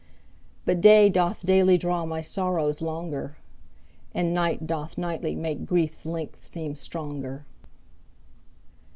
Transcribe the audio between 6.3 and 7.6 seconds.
seem stronger.